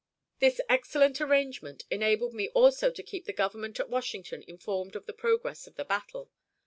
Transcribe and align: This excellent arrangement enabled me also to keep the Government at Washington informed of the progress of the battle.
This 0.39 0.59
excellent 0.67 1.21
arrangement 1.21 1.83
enabled 1.91 2.33
me 2.33 2.49
also 2.55 2.89
to 2.89 3.03
keep 3.03 3.25
the 3.25 3.33
Government 3.33 3.79
at 3.79 3.87
Washington 3.91 4.43
informed 4.47 4.95
of 4.95 5.05
the 5.05 5.13
progress 5.13 5.67
of 5.67 5.75
the 5.75 5.85
battle. 5.85 6.31